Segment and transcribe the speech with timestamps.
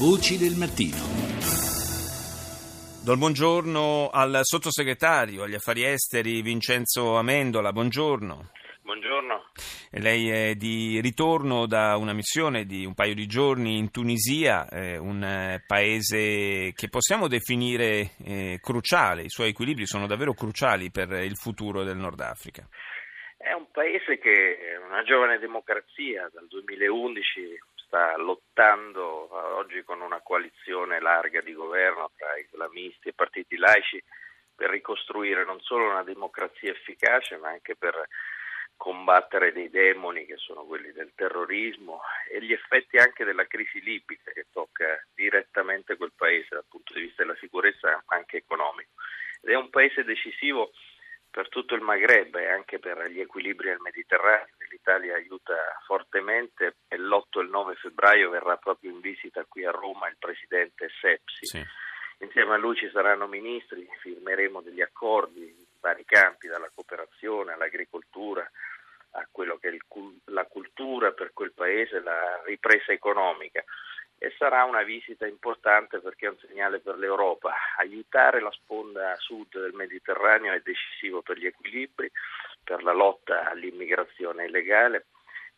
[0.00, 0.96] Voci del mattino.
[3.04, 7.70] Do il buongiorno al sottosegretario agli affari esteri Vincenzo Amendola.
[7.70, 8.48] Buongiorno.
[8.80, 9.50] Buongiorno.
[10.00, 14.96] Lei è di ritorno da una missione di un paio di giorni in Tunisia, eh,
[14.96, 19.24] un eh, paese che possiamo definire eh, cruciale.
[19.24, 22.66] I suoi equilibri sono davvero cruciali per il futuro del Nord Africa.
[23.36, 30.20] È un paese che è una giovane democrazia, dal 2011 sta lottando oggi con una
[30.20, 34.00] coalizione larga di governo tra islamisti e partiti laici
[34.54, 38.06] per ricostruire non solo una democrazia efficace ma anche per
[38.76, 44.30] combattere dei demoni che sono quelli del terrorismo e gli effetti anche della crisi libica
[44.30, 48.90] che tocca direttamente quel paese dal punto di vista della sicurezza anche economico.
[49.42, 50.70] Ed è un paese decisivo
[51.30, 54.48] per tutto il Maghreb e anche per gli equilibri del Mediterraneo.
[54.70, 55.54] L'Italia aiuta
[55.86, 60.16] fortemente e l'8 e il 9 febbraio verrà proprio in visita qui a Roma il
[60.18, 61.46] presidente Sepsi.
[61.46, 61.64] Sì.
[62.18, 68.48] Insieme a lui ci saranno ministri, firmeremo degli accordi in vari campi, dalla cooperazione all'agricoltura
[69.12, 69.82] a quello che è il,
[70.26, 73.64] la cultura per quel paese, la ripresa economica
[74.22, 77.54] e sarà una visita importante perché è un segnale per l'Europa.
[77.78, 82.10] Aiutare la sponda sud del Mediterraneo è decisivo per gli equilibri,
[82.62, 85.06] per la lotta all'immigrazione illegale,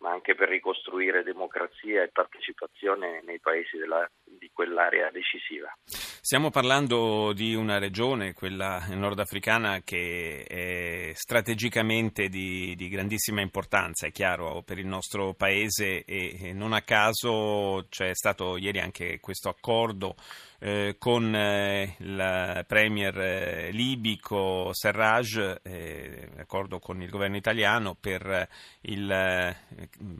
[0.00, 5.74] ma anche per ricostruire democrazia e partecipazione nei paesi della, di quell'area decisiva.
[6.22, 14.12] Stiamo parlando di una regione, quella nordafricana, che è strategicamente di, di grandissima importanza, è
[14.12, 20.14] chiaro, per il nostro paese e non a caso c'è stato ieri anche questo accordo
[20.62, 28.46] eh, con eh, il premier eh, libico Serraj, eh, d'accordo con il governo italiano, per
[28.82, 29.56] il,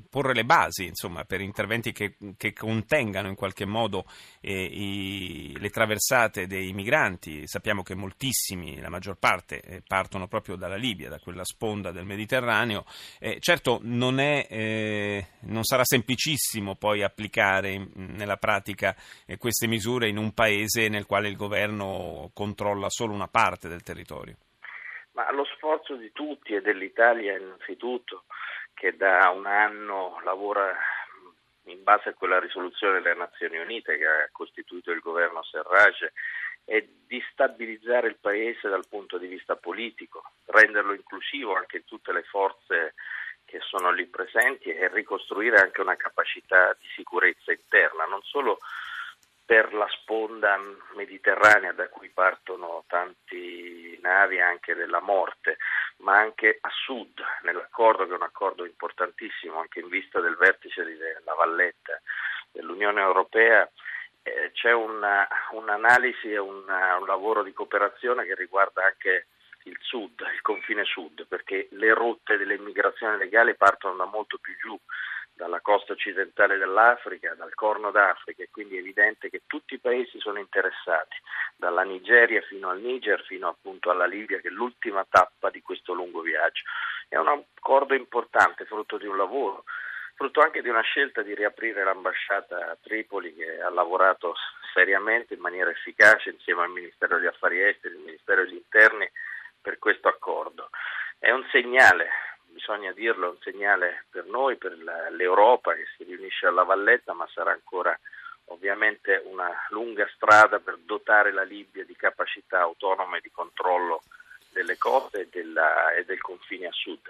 [0.09, 4.07] porre le basi insomma, per interventi che, che, contengano in qualche modo
[4.41, 7.47] i, le traversate dei migranti.
[7.47, 12.87] Sappiamo che moltissimi, la maggior parte, partono proprio dalla Libia, da quella sponda del Mediterraneo.
[13.41, 18.97] certo non, è, non sarà semplicissimo poi applicare in, nella pratica
[19.37, 23.83] queste misure in un un paese nel quale il governo controlla solo una parte del
[23.83, 24.37] territorio?
[25.13, 28.25] Ma lo sforzo di tutti e dell'Italia innanzitutto,
[28.73, 30.73] che da un anno lavora
[31.65, 36.11] in base a quella risoluzione delle Nazioni Unite che ha costituito il governo Serraj,
[36.65, 42.13] è di stabilizzare il paese dal punto di vista politico, renderlo inclusivo anche in tutte
[42.13, 42.95] le forze
[43.45, 48.61] che sono lì presenti e ricostruire anche una capacità di sicurezza interna, non solo
[49.51, 50.57] per la sponda
[50.95, 55.57] mediterranea da cui partono tanti navi anche della morte,
[56.05, 60.85] ma anche a sud, nell'accordo che è un accordo importantissimo anche in vista del vertice
[60.85, 62.01] della Valletta
[62.53, 63.69] dell'Unione Europea.
[64.23, 69.27] Eh, c'è una, un'analisi e una, un lavoro di cooperazione che riguarda anche
[69.65, 74.79] il sud, il confine sud, perché le rotte dell'immigrazione legale partono da molto più giù,
[75.41, 80.21] dalla costa occidentale dell'Africa, dal Corno d'Africa, e quindi è evidente che tutti i paesi
[80.21, 81.17] sono interessati,
[81.57, 85.95] dalla Nigeria fino al Niger, fino appunto alla Libia, che è l'ultima tappa di questo
[85.95, 86.65] lungo viaggio.
[87.09, 89.65] È un accordo importante, frutto di un lavoro,
[90.15, 94.35] frutto anche di una scelta di riaprire l'ambasciata a Tripoli che ha lavorato
[94.75, 99.11] seriamente in maniera efficace insieme al Ministero degli Affari Esteri, al Ministero degli Interni
[99.59, 100.69] per questo accordo.
[101.19, 102.11] È un segnale
[102.71, 104.77] bisogna dirlo, è un segnale per noi, per
[105.11, 107.99] l'Europa che si riunisce alla Valletta, ma sarà ancora
[108.47, 114.03] ovviamente una lunga strada per dotare la Libia di capacità autonome di controllo
[114.53, 117.01] delle coste e, della, e del confine a sud.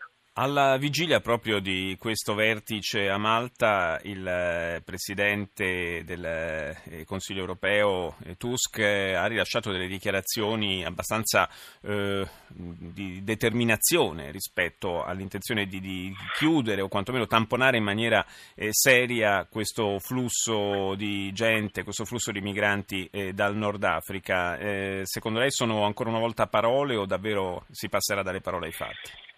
[0.42, 8.16] Alla vigilia proprio di questo vertice a Malta, il eh, Presidente del eh, Consiglio europeo
[8.24, 11.46] eh, Tusk ha rilasciato delle dichiarazioni abbastanza
[11.82, 18.24] eh, di determinazione rispetto all'intenzione di, di, chiudere o quantomeno tamponare in maniera
[18.54, 24.56] eh, seria questo flusso di gente, questo flusso di migranti eh, dal Nord Africa.
[25.02, 29.28] secondo lei sono ancora una volta parole o davvero si passerà dalle parole ai fatti?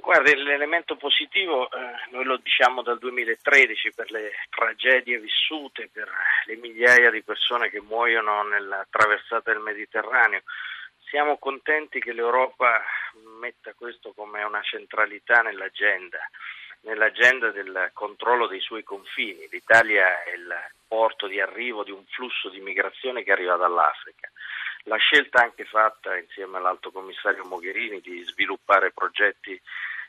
[0.00, 6.10] Guardi, l'elemento positivo, eh, noi lo diciamo dal 2013 per le tragedie vissute, per
[6.46, 10.42] le migliaia di persone che muoiono nella traversata del Mediterraneo.
[11.08, 12.82] Siamo contenti che l'Europa
[13.40, 16.18] metta questo come una centralità nell'agenda,
[16.82, 19.48] nell'agenda del controllo dei suoi confini.
[19.50, 20.54] L'Italia è il
[20.88, 24.30] porto di arrivo di un flusso di migrazione che arriva dall'Africa.
[24.84, 29.60] La scelta anche fatta insieme all'Alto Commissario Mogherini di sviluppare progetti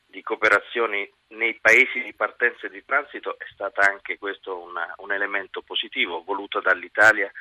[0.06, 5.12] di cooperazione nei paesi di partenza e di transito è stato anche questo una, un
[5.12, 7.31] elemento positivo voluto dall'Italia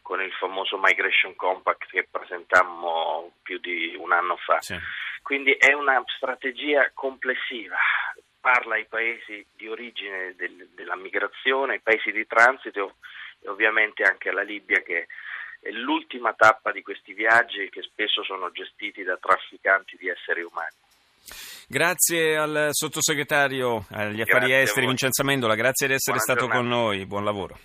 [0.00, 4.60] con il famoso Migration Compact che presentammo più di un anno fa.
[4.60, 4.76] Sì.
[5.22, 7.76] Quindi è una strategia complessiva,
[8.40, 12.96] parla ai paesi di origine del, della migrazione, ai paesi di transito
[13.40, 15.06] e ovviamente anche alla Libia che
[15.64, 20.76] è l'ultima tappa di questi viaggi che spesso sono gestiti da trafficanti di esseri umani.
[21.66, 26.60] Grazie al sottosegretario agli affari esteri Vincenzo Amendola, grazie di essere Buona stato giornata.
[26.60, 27.58] con noi, buon lavoro.